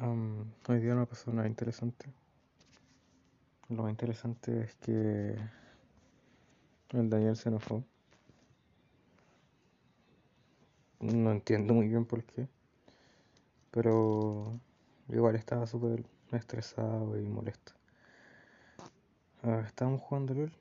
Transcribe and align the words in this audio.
Hoy 0.00 0.78
día 0.78 0.94
no 0.94 1.06
pasó 1.06 1.32
nada 1.32 1.48
interesante. 1.48 2.06
Lo 3.68 3.82
más 3.82 3.90
interesante 3.90 4.60
es 4.60 4.74
que 4.76 5.36
el 6.90 7.10
Daniel 7.10 7.36
se 7.36 7.48
enojó. 7.48 7.82
No 11.00 11.32
entiendo 11.32 11.74
muy 11.74 11.88
bien 11.88 12.04
por 12.04 12.22
qué. 12.22 12.46
Pero 13.72 14.60
igual 15.08 15.34
estaba 15.34 15.66
súper 15.66 16.04
estresado 16.30 17.18
y 17.18 17.26
molesto. 17.26 17.72
Uh, 19.42 19.60
estábamos 19.66 20.00
jugando 20.02 20.34
LOL 20.34 20.52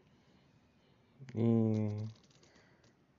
y 1.35 1.91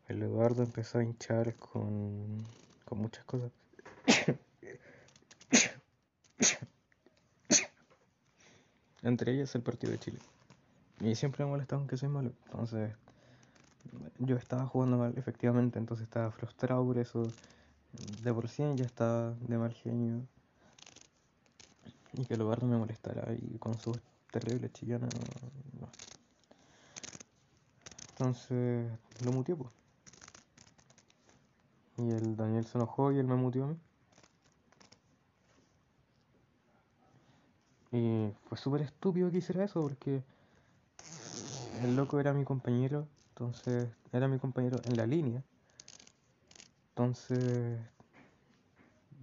el 0.08 0.22
Eduardo 0.22 0.64
empezó 0.64 0.98
a 0.98 1.04
hinchar 1.04 1.54
con, 1.54 2.44
con 2.84 2.98
muchas 2.98 3.24
cosas. 3.24 3.52
Entre 9.02 9.32
ellas 9.32 9.54
el 9.54 9.62
partido 9.62 9.92
de 9.92 9.98
Chile. 9.98 10.18
Y 11.00 11.14
siempre 11.14 11.44
me 11.44 11.50
molesta 11.50 11.76
aunque 11.76 11.96
soy 11.96 12.08
malo. 12.08 12.32
Entonces, 12.46 12.92
yo 14.18 14.36
estaba 14.36 14.66
jugando 14.66 14.98
mal, 14.98 15.14
efectivamente. 15.16 15.78
Entonces 15.78 16.04
estaba 16.04 16.30
frustrado 16.30 16.84
por 16.84 16.98
eso. 16.98 17.32
De 18.22 18.32
por 18.34 18.48
sí 18.48 18.62
ya 18.76 18.84
estaba 18.84 19.34
de 19.40 19.58
mal 19.58 19.72
genio. 19.72 20.26
Y 22.12 22.24
que 22.26 22.36
no 22.36 22.56
me 22.62 22.76
molestara. 22.76 23.32
Y 23.34 23.58
con 23.58 23.78
su 23.78 24.00
terrible 24.32 24.70
chillona. 24.72 25.06
No. 25.80 25.88
Entonces, 28.10 28.90
lo 29.20 29.30
muteé, 29.30 29.54
pues. 29.54 29.70
Y 31.98 32.10
el 32.10 32.36
Daniel 32.36 32.64
se 32.64 32.78
enojó 32.78 33.12
y 33.12 33.18
él 33.18 33.26
me 33.26 33.36
muteó 33.36 33.64
a 33.64 33.66
mí. 33.68 33.76
Y 37.92 38.30
fue 38.48 38.58
súper 38.58 38.82
estúpido 38.82 39.30
que 39.30 39.38
hiciera 39.38 39.64
eso 39.64 39.80
porque 39.80 40.22
el 41.82 41.96
loco 41.96 42.20
era 42.20 42.32
mi 42.32 42.44
compañero, 42.44 43.06
entonces 43.30 43.88
era 44.12 44.28
mi 44.28 44.38
compañero 44.38 44.82
en 44.84 44.96
la 44.96 45.06
línea. 45.06 45.42
Entonces, 46.90 47.78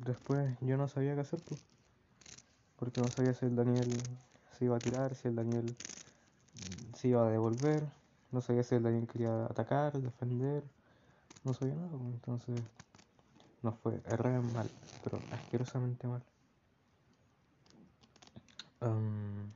después 0.06 0.58
yo 0.62 0.78
no 0.78 0.88
sabía 0.88 1.14
qué 1.16 1.22
hacer, 1.22 1.42
pues, 1.42 1.60
porque 2.78 3.02
no 3.02 3.10
sabía 3.10 3.34
si 3.34 3.46
el 3.46 3.56
Daniel 3.56 4.02
se 4.58 4.66
iba 4.66 4.78
a 4.78 4.80
tirar, 4.80 5.16
si 5.16 5.28
el 5.28 5.36
Daniel 5.36 5.76
se 6.94 7.10
iba 7.10 7.28
a 7.28 7.30
devolver, 7.30 7.84
no 8.32 8.42
sabía 8.42 8.64
si 8.64 8.76
el 8.76 8.84
Daniel 8.84 9.08
quería 9.08 9.46
atacar, 9.46 10.02
defender, 10.02 10.64
no 11.44 11.54
sabía 11.54 11.76
nada, 11.76 11.90
pues, 11.90 12.14
entonces 12.14 12.64
no 13.62 13.74
fue, 13.74 14.02
erré 14.06 14.40
mal, 14.40 14.70
pero 15.04 15.22
asquerosamente 15.32 16.08
mal. 16.08 16.22
Um, 18.82 19.52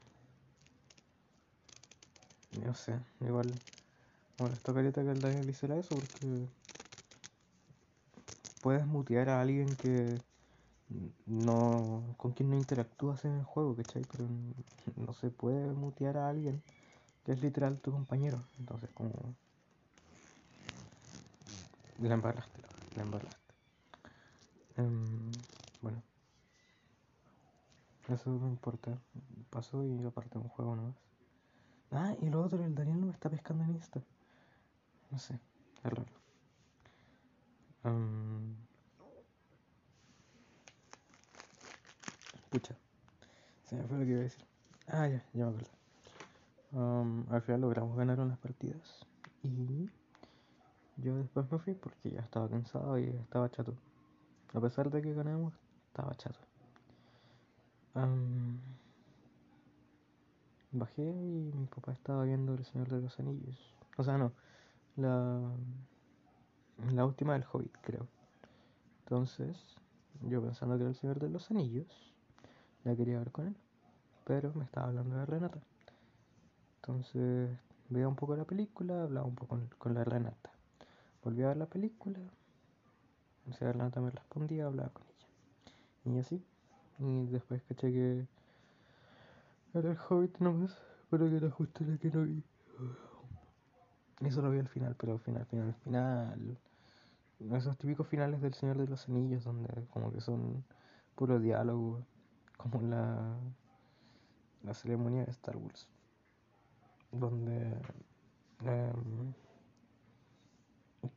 no 2.52 2.74
sé, 2.74 3.00
igual 3.22 3.54
bueno, 4.38 4.56
esta 4.56 4.74
careta 4.74 5.04
que 5.04 5.12
el 5.12 5.22
Daniel 5.22 5.50
hiciera 5.50 5.78
eso 5.78 5.96
porque 6.00 6.48
puedes 8.62 8.86
mutear 8.86 9.30
a 9.30 9.42
alguien 9.42 9.76
que 9.76 10.22
no 11.26 12.04
con 12.18 12.32
quien 12.34 12.50
no 12.50 12.56
interactúas 12.56 13.26
en 13.26 13.36
el 13.36 13.44
juego, 13.44 13.76
¿cachai? 13.76 14.06
Pero 14.12 14.28
no 14.96 15.14
se 15.14 15.30
puede 15.30 15.68
mutear 15.74 16.18
a 16.18 16.30
alguien 16.30 16.62
que 17.26 17.34
es 17.34 17.42
literal 17.42 17.80
tu 17.80 17.92
compañero. 17.92 18.44
Entonces 18.60 18.90
como 18.94 19.12
la 22.02 22.14
embarraste, 22.14 22.62
la 22.96 23.04
embarraste. 23.04 23.54
Um, 24.78 25.44
bueno. 25.82 26.09
Eso 28.10 28.30
no 28.32 28.48
importa. 28.48 28.98
Pasó 29.50 29.84
y 29.84 30.04
aparte 30.04 30.38
un 30.38 30.50
juego 30.50 30.76
nomás. 30.76 30.96
Ah, 31.92 32.16
y 32.22 32.30
lo 32.30 32.44
otro, 32.44 32.64
el 32.64 32.76
Daniel 32.76 33.00
no 33.00 33.06
me 33.08 33.14
está 33.14 33.30
pescando 33.30 33.64
en 33.64 33.72
Insta. 33.72 34.02
No 35.12 35.18
sé, 35.18 35.40
es 35.84 35.94
raro. 35.94 36.06
Pucha, 42.50 42.76
se 43.66 43.76
me 43.76 43.84
fue 43.84 43.98
lo 44.00 44.06
que 44.06 44.12
iba 44.12 44.20
a 44.20 44.24
decir. 44.24 44.46
Ah, 44.88 45.08
ya, 45.08 45.24
ya 45.34 45.46
me 45.46 45.52
acuerdo. 45.52 45.70
Al 47.36 47.42
final 47.42 47.62
logramos 47.62 47.96
ganar 47.98 48.20
unas 48.20 48.38
partidas. 48.40 49.06
Y 49.44 49.90
yo 50.98 51.16
después 51.16 51.52
me 51.52 51.60
fui 51.60 51.76
porque 51.76 52.12
ya 52.12 52.22
estaba 52.22 52.50
cansado 52.50 52.98
y 53.00 53.06
estaba 53.06 53.50
chato. 53.50 53.74
A 54.54 54.60
pesar 54.60 54.90
de 54.90 55.02
que 55.02 55.14
ganamos, 55.14 55.54
estaba 55.88 56.16
chato. 56.16 56.40
Um, 57.96 58.60
bajé 60.72 61.02
y 61.02 61.52
mi 61.54 61.66
papá 61.68 61.92
estaba 61.92 62.24
viendo 62.24 62.54
El 62.54 62.64
Señor 62.66 62.90
de 62.90 63.02
los 63.02 63.20
Anillos. 63.20 63.76
O 63.98 64.04
sea, 64.04 64.18
no, 64.18 64.32
la, 64.96 65.40
la 66.94 67.06
última 67.06 67.34
del 67.34 67.46
Hobbit, 67.52 67.76
creo. 67.82 68.08
Entonces, 69.04 69.58
yo 70.22 70.42
pensando 70.42 70.76
que 70.76 70.82
era 70.82 70.90
El 70.90 70.96
Señor 70.96 71.20
de 71.20 71.30
los 71.30 71.50
Anillos, 71.50 72.14
ya 72.86 72.96
quería 72.96 73.20
ver 73.20 73.32
con 73.32 73.48
él. 73.48 73.56
Pero 74.26 74.54
me 74.54 74.64
estaba 74.64 74.88
hablando 74.88 75.16
de 75.16 75.26
Renata. 75.26 75.60
Entonces, 76.82 77.50
veía 77.90 78.08
un 78.08 78.16
poco 78.16 78.36
la 78.36 78.46
película, 78.46 79.04
hablaba 79.04 79.26
un 79.26 79.36
poco 79.36 79.56
con, 79.56 79.68
con 79.80 79.94
la 79.96 80.04
Renata. 80.04 80.52
Volví 81.24 81.42
a 81.44 81.48
ver 81.48 81.58
la 81.58 81.66
película. 81.66 82.20
O 83.50 83.54
sea, 83.54 83.72
Renata 83.72 84.00
me 84.00 84.12
respondía, 84.12 84.68
hablaba 84.68 84.90
con 84.90 85.04
ella. 85.08 86.16
Y 86.16 86.20
así. 86.20 86.44
Y 87.00 87.26
después 87.28 87.62
caché 87.64 87.92
que 87.92 88.28
era 89.74 89.92
el 89.92 89.98
Hobbit 89.98 90.38
nomás, 90.40 90.78
pero 91.10 91.30
que 91.30 91.38
era 91.38 91.50
justo 91.50 91.84
la 91.86 91.98
que 91.98 92.12
no 92.12 92.26
vi. 92.26 92.44
Eso 94.22 94.42
lo 94.42 94.52
vi 94.52 94.60
al 94.60 94.68
final, 94.68 94.96
pero 94.98 95.14
al 95.14 95.20
final, 95.20 95.46
final, 95.46 95.74
final. 95.84 96.58
Esos 97.52 97.78
típicos 97.78 98.08
finales 98.08 98.42
del 98.42 98.54
Señor 98.54 98.78
de 98.78 98.88
los 98.88 99.08
Anillos, 99.08 99.46
donde 99.46 99.88
como 99.92 100.12
que 100.12 100.20
son 100.20 100.66
puro 101.16 101.40
diálogo, 101.40 102.06
como 102.58 102.82
la, 102.82 103.38
la 104.64 104.74
ceremonia 104.74 105.24
de 105.24 105.32
Star 105.32 105.56
Wars, 105.56 105.88
donde 107.12 107.78
eh, 108.66 108.94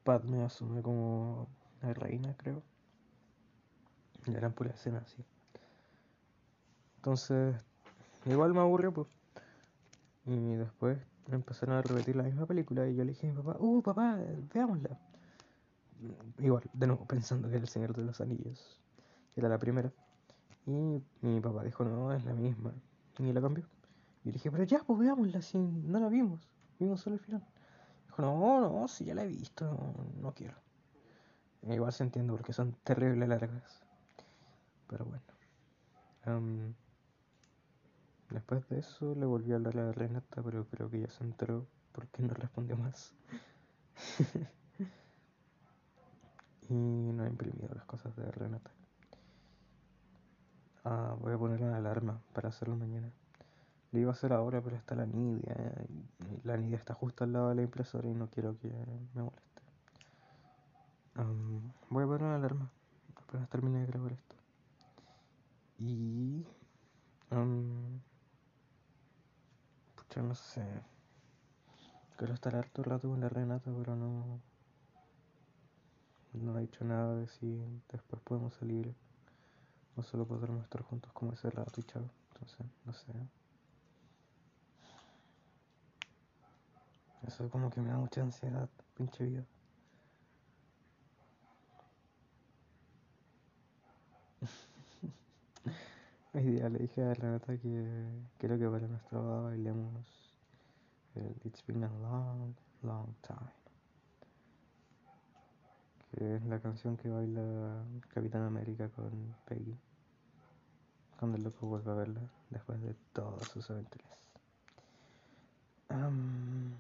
Padme 0.05 0.45
asume 0.45 0.81
como 0.81 1.49
la 1.81 1.93
reina, 1.93 2.37
creo. 2.37 2.63
Y 4.27 4.35
eran 4.35 4.53
pura 4.53 4.71
escena 4.71 4.99
así. 4.99 5.25
Entonces, 7.03 7.57
igual 8.27 8.55
me 8.55 8.61
aburrió, 8.61 8.93
pues. 8.93 9.09
Y 10.25 10.55
después 10.55 11.01
empezaron 11.33 11.75
a 11.75 11.83
repetir 11.83 12.15
la 12.15 12.23
misma 12.23 12.47
película 12.47 12.87
y 12.87 12.95
yo 12.95 13.03
le 13.03 13.11
dije 13.11 13.29
a 13.29 13.33
mi 13.33 13.43
papá, 13.43 13.57
uh, 13.59 13.83
papá, 13.83 14.21
veámosla. 14.55 14.97
Igual, 16.39 16.63
de 16.73 16.87
nuevo, 16.87 17.05
pensando 17.05 17.49
que 17.49 17.57
era 17.57 17.63
El 17.63 17.69
Señor 17.69 17.97
de 17.97 18.05
los 18.05 18.21
Anillos, 18.21 18.81
que 19.35 19.41
era 19.41 19.49
la 19.49 19.59
primera. 19.59 19.93
Y 20.65 21.03
mi 21.23 21.41
papá 21.41 21.65
dijo, 21.65 21.85
no, 21.85 22.13
es 22.13 22.25
la 22.25 22.35
misma. 22.35 22.73
Y 23.19 23.33
la 23.33 23.41
cambió. 23.41 23.65
Y 24.23 24.29
le 24.29 24.35
dije, 24.35 24.53
pero 24.53 24.63
ya, 24.63 24.79
pues 24.85 25.01
veámosla, 25.01 25.43
si 25.43 25.59
no 25.59 25.99
la 25.99 26.09
vimos, 26.09 26.49
vimos 26.79 27.01
solo 27.01 27.17
el 27.17 27.21
final. 27.21 27.45
Dijo, 28.07 28.23
no, 28.23 28.61
no, 28.61 28.87
si 28.87 29.07
ya 29.07 29.17
la 29.17 29.25
he 29.25 29.27
visto, 29.27 29.65
no, 29.65 30.23
no 30.23 30.35
quiero. 30.35 30.55
Igual 31.63 31.93
se 31.93 32.05
entiende 32.05 32.33
porque 32.33 32.53
son 32.53 32.77
terribles 32.85 33.29
largas. 33.29 33.83
Pero 34.87 35.05
bueno. 35.05 35.25
Um, 36.25 36.75
Después 38.33 38.67
de 38.69 38.79
eso 38.79 39.15
le 39.15 39.27
volví 39.27 39.53
a 39.53 39.57
hablar 39.57 39.79
a 39.79 39.93
Renata, 39.93 40.43
pero 40.43 40.65
creo 40.67 40.89
que 40.91 41.01
ya 41.01 41.09
se 41.09 41.23
enteró 41.23 41.67
porque 41.93 42.23
no 42.23 42.33
respondió 42.35 42.77
más. 42.77 43.13
y 46.69 46.75
no 46.75 47.25
he 47.25 47.29
imprimido 47.29 47.75
las 47.75 47.85
cosas 47.85 48.17
de 48.17 48.31
Renata. 48.31 48.71
Ah, 50.85 51.15
voy 51.21 51.35
a 51.35 51.39
poner 51.39 51.63
una 51.63 51.77
alarma 51.77 52.21
para 52.33 52.49
hacerlo 52.49 52.77
mañana. 52.77 53.11
Lo 53.93 54.01
iba 54.01 54.11
a 54.11 54.15
hacer 54.15 54.33
ahora, 54.33 54.63
pero 54.63 54.77
está 54.77 54.95
la 54.95 55.05
Nidia. 55.05 55.55
La 56.45 56.57
Nidia 56.57 56.79
está 56.79 56.95
justo 56.95 57.25
al 57.25 57.33
lado 57.33 57.51
de 57.51 57.57
la 57.57 57.63
impresora 57.63 58.09
y 58.09 58.15
no 58.15 58.29
quiero 58.29 58.59
que 58.59 58.69
me 59.15 59.23
moleste. 59.23 59.63
Um, 61.19 61.71
voy 61.91 62.05
a 62.05 62.07
poner 62.07 62.23
una 62.23 62.37
alarma 62.37 62.71
apenas 63.33 63.49
termine 63.49 63.81
de 63.81 63.87
grabar 63.87 64.13
esto. 64.13 64.37
Y... 65.79 66.45
Um, 67.31 67.92
yo 70.15 70.23
no 70.23 70.35
sé. 70.35 70.65
Quiero 72.17 72.35
estar 72.35 72.55
harto 72.55 72.83
rato 72.83 73.09
con 73.09 73.21
la 73.21 73.29
Renata, 73.29 73.71
pero 73.77 73.97
no. 73.97 74.41
No 76.35 76.55
ha 76.55 76.61
dicho 76.61 76.85
nada 76.85 77.17
de 77.17 77.27
si 77.29 77.61
después 77.91 78.23
podemos 78.23 78.55
salir 78.55 78.95
o 79.97 80.03
solo 80.03 80.27
podremos 80.27 80.63
estar 80.65 80.83
juntos 80.83 81.13
como 81.13 81.33
ese 81.33 81.51
rato 81.51 81.81
y 81.81 81.85
chao. 81.85 82.09
Entonces, 82.33 82.67
no 82.85 82.93
sé. 82.93 83.13
Eso 87.27 87.49
como 87.51 87.71
que 87.71 87.81
me 87.81 87.91
da 87.91 87.99
mucha 87.99 88.23
ansiedad, 88.23 88.69
pinche 88.97 89.25
vida. 89.25 89.45
Hoy 96.35 96.45
día 96.45 96.67
le 96.71 96.79
dije 96.79 97.05
a 97.05 97.13
Renata 97.13 97.59
que 97.59 98.07
quiero 98.39 98.59
que 98.59 98.67
para 98.67 98.87
nuestra 98.89 99.19
boda 99.19 99.43
bailemos 99.43 100.35
el 101.15 101.37
It's 101.45 101.63
Been 101.67 101.85
a 101.85 101.91
Long, 102.01 102.55
Long 102.83 103.15
Time. 103.21 103.53
Que 106.11 106.37
es 106.37 106.45
la 106.47 106.59
canción 106.59 106.97
que 106.97 107.11
baila 107.11 107.85
Capitán 108.09 108.45
América 108.45 108.89
con 108.89 109.37
Peggy. 109.45 109.77
Cuando 111.19 111.37
el 111.37 111.45
loco 111.45 111.67
vuelve 111.67 111.91
a 111.91 111.95
verla 111.97 112.23
después 112.49 112.81
de 112.81 112.95
todas 113.13 113.47
sus 113.49 113.71
aventuras. 113.71 114.33
Um, 115.91 116.73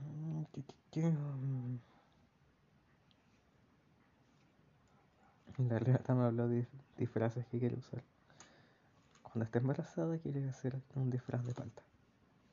la 5.58 5.78
Renata 5.78 6.14
me 6.14 6.24
habló 6.24 6.48
de 6.48 6.66
disfraces 6.96 7.44
que 7.48 7.58
quiere 7.58 7.76
usar. 7.76 8.02
Cuando 9.32 9.46
esté 9.46 9.60
embarazada 9.60 10.18
quiere 10.18 10.46
hacer 10.46 10.78
un 10.94 11.08
disfraz 11.08 11.42
de 11.46 11.54
palta. 11.54 11.82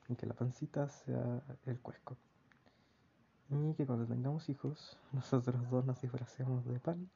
Y 0.08 0.14
que 0.14 0.24
la 0.24 0.32
pancita 0.32 0.88
sea 0.88 1.42
el 1.66 1.78
cuesco. 1.78 2.16
Y 3.50 3.74
que 3.74 3.84
cuando 3.84 4.06
tengamos 4.06 4.48
hijos, 4.48 4.96
nosotros 5.12 5.68
dos 5.68 5.84
nos 5.84 6.00
disfracemos 6.00 6.64
de 6.64 6.80
pan. 6.80 7.10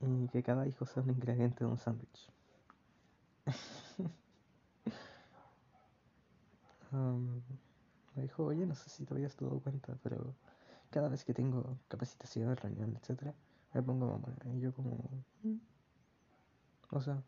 Y 0.00 0.28
que 0.28 0.42
cada 0.42 0.66
hijo 0.66 0.86
sea 0.86 1.02
un 1.02 1.10
ingrediente 1.10 1.62
de 1.62 1.70
un 1.70 1.76
sándwich. 1.76 2.30
me 8.16 8.22
dijo, 8.22 8.44
oye, 8.44 8.64
no 8.64 8.74
sé 8.74 8.88
si 8.88 9.04
te 9.04 9.12
habías 9.12 9.36
dado 9.36 9.60
cuenta, 9.60 9.94
pero 10.02 10.34
cada 10.88 11.10
vez 11.10 11.24
que 11.24 11.34
tengo 11.34 11.76
capacitación, 11.88 12.56
reunión, 12.56 12.96
etc., 12.96 13.34
me 13.74 13.82
pongo 13.82 14.06
mamá. 14.06 14.34
Y 14.54 14.60
yo 14.60 14.72
como... 14.72 15.22
Mm". 15.42 15.56
O 16.92 17.00
sea, 17.02 17.22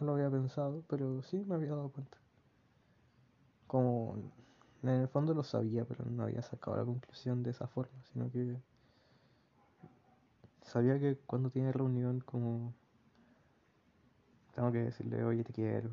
no 0.00 0.06
lo 0.06 0.14
había 0.14 0.30
pensado, 0.30 0.82
pero 0.88 1.22
sí 1.22 1.44
me 1.46 1.54
había 1.54 1.70
dado 1.70 1.90
cuenta. 1.90 2.16
Como 3.66 4.16
en 4.82 4.88
el 4.88 5.08
fondo 5.08 5.34
lo 5.34 5.42
sabía, 5.42 5.84
pero 5.84 6.04
no 6.04 6.22
había 6.22 6.42
sacado 6.42 6.76
la 6.76 6.84
conclusión 6.84 7.42
de 7.42 7.50
esa 7.50 7.66
forma, 7.66 8.02
sino 8.12 8.30
que 8.30 8.56
sabía 10.62 10.98
que 10.98 11.16
cuando 11.26 11.50
tiene 11.50 11.72
reunión 11.72 12.20
como 12.20 12.74
tengo 14.54 14.72
que 14.72 14.78
decirle, 14.78 15.22
oye, 15.24 15.44
te 15.44 15.52
quiero. 15.52 15.90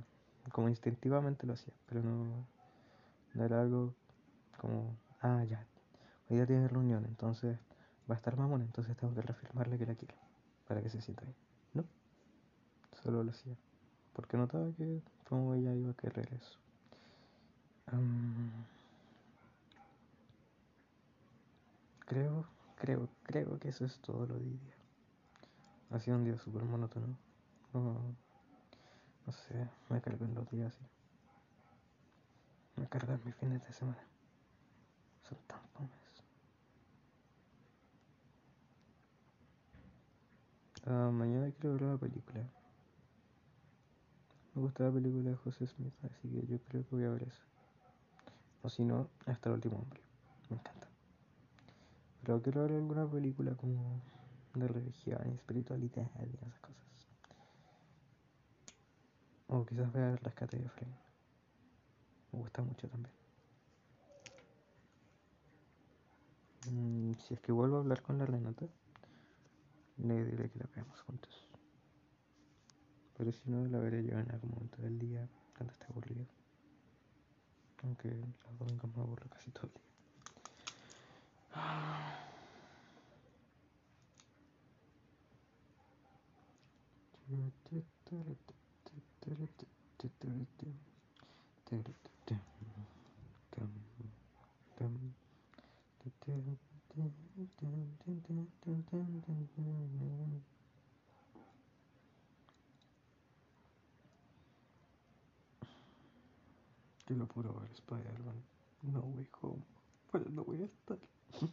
Como 0.51 0.69
instintivamente 0.69 1.47
lo 1.47 1.53
hacía, 1.53 1.73
pero 1.87 2.01
no, 2.03 2.45
no 3.33 3.43
era 3.43 3.61
algo 3.61 3.93
como, 4.59 4.95
ah, 5.21 5.43
ya, 5.43 5.65
hoy 6.29 6.37
día 6.37 6.45
tiene 6.45 6.67
reunión, 6.67 7.03
entonces 7.05 7.57
va 8.09 8.15
a 8.15 8.17
estar 8.17 8.37
mamona, 8.37 8.63
entonces 8.63 8.95
tengo 8.95 9.13
que 9.15 9.21
reafirmarle 9.21 9.77
que 9.77 9.87
la 9.87 9.95
quiero, 9.95 10.13
para 10.67 10.81
que 10.81 10.89
se 10.89 11.01
sienta 11.01 11.23
bien. 11.23 11.35
No, 11.73 11.83
solo 13.03 13.23
lo 13.23 13.31
hacía 13.31 13.55
porque 14.15 14.37
notaba 14.37 14.71
que 14.77 15.01
como 15.27 15.53
ella 15.53 15.75
iba 15.75 15.91
a 15.91 15.95
querer 15.95 16.33
eso. 16.33 16.57
creo, 22.05 22.45
creo, 22.77 23.09
creo 23.23 23.59
que 23.59 23.69
eso 23.69 23.85
es 23.85 23.99
todo 23.99 24.25
lo 24.25 24.35
de 24.35 24.45
día. 24.45 24.75
Ha 25.91 25.99
sido 25.99 26.17
un 26.17 26.23
día 26.23 26.37
súper 26.37 26.63
monótono. 26.63 27.17
No, 27.73 28.15
no 29.25 29.31
sé, 29.33 29.69
me 29.89 30.01
cargan 30.01 30.33
los 30.33 30.49
días 30.49 30.73
así. 30.73 30.85
Me 32.77 32.87
cargan 32.87 33.21
mis 33.25 33.35
fines 33.35 33.65
de 33.65 33.73
semana. 33.73 34.03
Son 35.27 35.37
tan 35.47 35.59
fomes. 35.73 35.91
Uh, 40.87 41.11
mañana 41.11 41.51
quiero 41.59 41.75
ver 41.75 41.83
una 41.83 41.97
película. 41.97 42.45
Me 44.55 44.61
gusta 44.61 44.85
la 44.85 44.91
película 44.91 45.29
de 45.29 45.35
José 45.35 45.67
Smith, 45.67 45.93
así 46.03 46.29
que 46.29 46.47
yo 46.47 46.57
creo 46.59 46.87
que 46.87 46.95
voy 46.95 47.03
a 47.03 47.09
ver 47.09 47.23
eso. 47.23 47.43
O 48.63 48.69
si 48.69 48.85
no, 48.85 49.09
hasta 49.25 49.49
el 49.49 49.55
último 49.55 49.77
hombre. 49.77 49.99
Me 50.49 50.55
encanta. 50.55 50.87
Pero 52.23 52.41
quiero 52.41 52.61
ver 52.63 52.71
alguna 52.71 53.05
película 53.05 53.53
como 53.55 54.01
de 54.53 54.67
religión 54.67 55.21
y 55.29 55.35
espiritualidad 55.35 56.09
y 56.21 56.35
esas 56.37 56.57
cosas. 56.59 56.85
O 59.49 59.65
quizás 59.65 59.91
ver 59.91 60.11
el 60.11 60.17
rescate 60.17 60.57
de 60.57 60.69
Frank. 60.69 60.95
Me 62.31 62.39
gusta 62.39 62.61
mucho 62.63 62.87
también. 62.87 63.13
Mm, 66.71 67.13
si 67.15 67.33
es 67.33 67.41
que 67.41 67.51
vuelvo 67.51 67.75
a 67.75 67.79
hablar 67.81 68.01
con 68.01 68.17
la 68.17 68.25
Renata, 68.25 68.65
le 69.97 70.25
diré 70.25 70.49
que 70.49 70.59
la 70.59 70.69
veamos 70.73 71.01
juntos. 71.01 71.45
Pero 73.17 73.31
si 73.31 73.49
no, 73.49 73.65
la 73.67 73.79
veré 73.79 74.03
yo 74.03 74.19
en 74.19 74.29
algún 74.31 74.51
momento 74.51 74.81
del 74.81 74.99
día, 74.99 75.27
cuando 75.55 75.71
esté 75.73 75.85
aburrido. 75.89 76.25
Aunque 77.83 78.09
los 78.09 78.59
domingos 78.59 78.95
me 78.95 79.01
aburro 79.01 79.29
casi 79.29 79.51
todo 79.51 79.67
el 79.67 79.73
día. 79.73 79.81
Yo 107.07 107.15
lo 107.15 107.27
puro 107.27 107.53
ver 107.53 107.71
Spider-Man. 107.71 108.35
No 108.83 109.01
way 109.01 109.27
home. 109.41 109.63
Pero 110.11 110.29
no 110.29 110.43
voy 110.43 110.61
a 110.61 110.65
estar. 110.65 110.97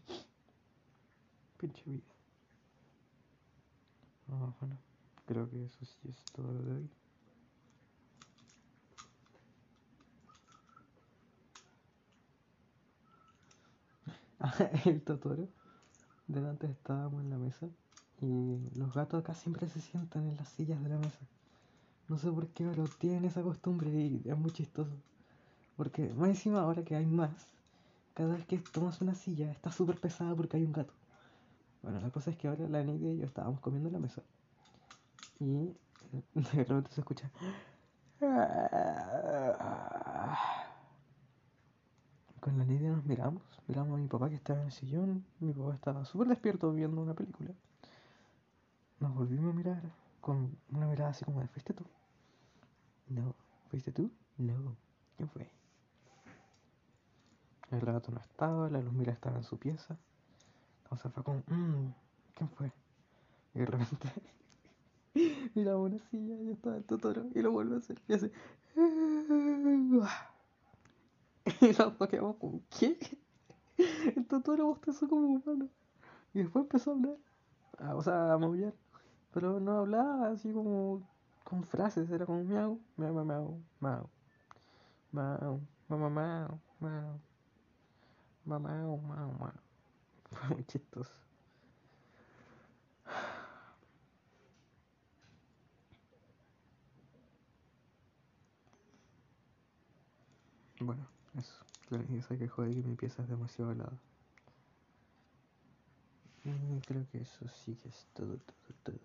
Pinche 1.58 1.82
vida. 1.86 2.12
Ah, 4.28 4.52
bueno. 4.60 4.76
Creo 5.26 5.48
que 5.50 5.64
eso 5.64 5.84
sí 5.84 6.08
es 6.08 6.24
todo 6.32 6.52
lo 6.52 6.62
de 6.62 6.72
hoy. 6.72 6.90
el 14.84 15.02
Totoro. 15.02 15.48
Delante 16.26 16.66
estábamos 16.66 17.22
en 17.22 17.30
la 17.30 17.38
mesa 17.38 17.68
y 18.20 18.58
los 18.74 18.94
gatos 18.94 19.20
acá 19.20 19.34
siempre 19.34 19.68
se 19.68 19.80
sientan 19.80 20.28
en 20.28 20.36
las 20.36 20.48
sillas 20.48 20.82
de 20.82 20.88
la 20.88 20.98
mesa. 20.98 21.18
No 22.08 22.18
sé 22.18 22.30
por 22.30 22.48
qué, 22.48 22.64
pero 22.64 22.84
tienen 22.88 23.24
esa 23.24 23.42
costumbre 23.42 23.90
y 23.90 24.22
es 24.24 24.36
muy 24.38 24.52
chistoso. 24.52 24.92
Porque 25.76 26.12
más 26.14 26.28
encima 26.28 26.60
ahora 26.60 26.84
que 26.84 26.96
hay 26.96 27.06
más, 27.06 27.30
cada 28.14 28.34
vez 28.34 28.44
que 28.46 28.58
tomas 28.58 29.00
una 29.00 29.14
silla 29.14 29.50
está 29.50 29.72
súper 29.72 29.98
pesada 29.98 30.34
porque 30.34 30.56
hay 30.56 30.64
un 30.64 30.72
gato. 30.72 30.92
Bueno, 31.82 32.00
la 32.00 32.10
cosa 32.10 32.30
es 32.30 32.36
que 32.36 32.48
ahora 32.48 32.68
la 32.68 32.82
Nidia 32.82 33.12
y 33.12 33.18
yo 33.18 33.26
estábamos 33.26 33.60
comiendo 33.60 33.88
en 33.88 33.94
la 33.94 33.98
mesa. 33.98 34.22
Y 35.40 35.74
de 36.34 36.64
repente 36.64 36.90
se 36.92 37.00
escucha... 37.00 37.30
Con 42.40 42.58
la 42.58 42.64
Nidia 42.64 42.90
nos 42.90 43.04
miramos, 43.04 43.42
miramos 43.68 43.94
a 43.94 44.02
mi 44.02 44.08
papá 44.08 44.28
que 44.28 44.34
estaba 44.34 44.60
en 44.60 44.66
el 44.66 44.72
sillón, 44.72 45.24
mi 45.40 45.52
papá 45.52 45.74
estaba 45.74 46.04
súper 46.04 46.28
despierto 46.28 46.72
viendo 46.72 47.00
una 47.00 47.14
película. 47.14 47.50
Nos 49.00 49.14
volvimos 49.14 49.52
a 49.52 49.56
mirar 49.56 49.82
con 50.20 50.56
una 50.70 50.86
mirada 50.86 51.10
así 51.10 51.24
como 51.24 51.40
de, 51.40 51.48
¿fuiste 51.48 51.72
tú? 51.72 51.84
No, 53.08 53.34
¿fuiste 53.70 53.92
tú? 53.92 54.10
No, 54.38 54.76
¿quién 55.16 55.28
fue? 55.28 55.61
El 57.72 57.80
gato 57.80 58.12
no 58.12 58.20
estaba, 58.20 58.68
la 58.68 58.80
luz 58.82 58.92
mira 58.92 59.12
estaba 59.12 59.38
en 59.38 59.44
su 59.44 59.58
pieza. 59.58 59.96
Entonces 60.84 61.10
fue 61.10 61.24
como, 61.24 61.42
mmm, 61.46 61.88
¿quién 62.34 62.50
fue? 62.50 62.70
Y 63.54 63.60
de 63.60 63.66
repente 63.66 64.08
miraba 65.54 65.80
una 65.80 65.98
silla 66.10 66.34
y 66.42 66.50
estaba 66.50 66.76
el 66.76 66.84
Totoro 66.84 67.26
y 67.34 67.40
lo 67.40 67.50
vuelve 67.50 67.76
a 67.76 67.78
hacer 67.78 67.98
y 68.08 68.12
hace. 68.12 68.30
Y 71.60 71.66
nos 71.76 72.08
quedamos 72.08 72.36
como, 72.36 72.60
¿qué? 72.78 72.98
El 74.14 74.26
Totoro 74.26 74.66
bostezó 74.66 75.08
como 75.08 75.26
humano. 75.28 75.68
Y 76.34 76.40
después 76.40 76.64
empezó 76.64 76.90
a 76.90 76.94
hablar. 76.94 77.16
Ah, 77.78 77.94
o 77.96 78.02
sea, 78.02 78.34
a 78.34 78.38
maullar. 78.38 78.74
Pero 79.32 79.60
no 79.60 79.78
hablaba 79.78 80.28
así 80.28 80.52
como 80.52 81.02
con 81.44 81.64
frases, 81.64 82.10
era 82.10 82.26
como 82.26 82.44
miau, 82.44 82.78
miau, 82.96 83.14
miau, 83.14 83.24
miau, 83.24 83.60
miau, 83.80 84.10
miau, 85.12 85.60
miau, 85.88 86.10
miau, 86.10 86.60
miau. 86.80 87.31
Mamá, 88.44 88.74
mamá. 88.74 89.54
Fue 90.30 90.48
muy 90.48 90.64
chistoso. 90.64 91.12
Bueno, 100.80 101.06
eso. 101.38 101.64
La 101.90 101.98
niña 101.98 102.22
se 102.22 102.38
quejó 102.38 102.62
de 102.62 102.74
que 102.74 102.82
mi 102.82 102.96
pieza 102.96 103.22
es 103.22 103.28
demasiado 103.28 103.72
helada. 103.72 103.98
Y 106.44 106.80
creo 106.80 107.06
que 107.12 107.18
eso 107.20 107.46
sí 107.48 107.76
que 107.76 107.88
es 107.88 108.06
todo, 108.14 108.36
todo, 108.38 108.74
todo. 108.82 108.98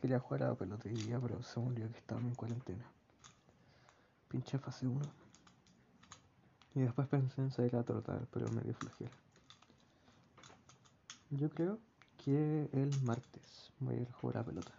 Quería 0.00 0.18
jugar 0.18 0.42
a 0.42 0.48
la 0.48 0.54
pelota 0.54 0.88
hoy 0.88 0.94
día, 0.94 1.20
pero 1.20 1.42
se 1.42 1.60
me 1.60 1.68
olvidó 1.68 1.90
que 1.92 1.98
estaba 1.98 2.20
en 2.20 2.34
cuarentena. 2.34 2.95
Pinche 4.36 4.58
fase 4.58 4.86
1. 4.86 5.00
Y 6.74 6.80
después 6.80 7.08
pensé 7.08 7.40
en 7.40 7.50
salir 7.50 7.74
a 7.74 7.82
trotar, 7.82 8.26
pero 8.30 8.50
me 8.50 8.60
dio. 8.60 8.76
Yo 11.30 11.48
creo 11.48 11.78
que 12.22 12.68
el 12.74 13.00
martes 13.00 13.72
voy 13.80 13.94
a 13.94 14.00
ir 14.02 14.08
a 14.10 14.12
jugar 14.12 14.36
a 14.36 14.44
pelota. 14.44 14.74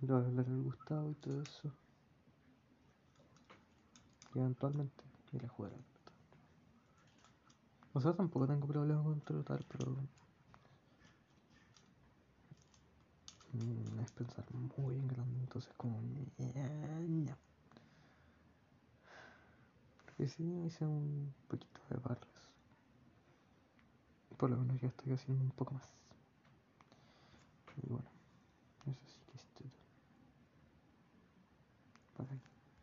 Le 0.00 0.08
voy 0.10 0.22
a 0.22 0.26
hablar 0.26 0.46
al 0.46 0.62
Gustavo 0.62 1.10
y 1.10 1.14
todo 1.16 1.42
eso. 1.42 1.70
Eventualmente 4.34 5.04
ir 5.34 5.44
a 5.44 5.48
jugar 5.50 5.72
a 5.72 5.76
pelota. 5.76 6.12
O 7.92 8.00
sea, 8.00 8.14
tampoco 8.14 8.46
tengo 8.46 8.66
problema 8.66 9.02
con 9.02 9.20
trotar, 9.20 9.62
pero. 9.68 9.98
mm, 13.52 14.00
es 14.00 14.10
pensar 14.12 14.46
muy 14.78 14.94
en 14.94 15.08
grande, 15.08 15.40
entonces 15.40 15.70
como. 15.76 16.00
No. 16.00 16.26
Y 17.06 17.28
sí, 20.24 20.64
hice 20.66 20.84
un 20.84 21.34
poquito 21.48 21.80
de 21.90 21.96
barras. 21.96 22.26
Por 24.36 24.50
lo 24.50 24.56
menos 24.56 24.80
ya 24.80 24.88
estoy 24.88 25.12
haciendo 25.12 25.44
un 25.44 25.50
poco 25.50 25.74
más. 25.74 25.88
Y 27.82 27.88
bueno, 27.88 28.08
eso 28.86 29.00
sí 29.06 29.20
que 29.26 29.36
es 29.36 29.44
todo. 29.54 29.68